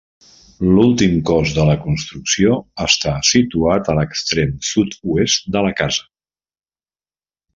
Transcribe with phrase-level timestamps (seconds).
[0.75, 2.55] L'últim cos de la construcció
[2.87, 6.09] està situat a l'extrem sud-oest de la casa.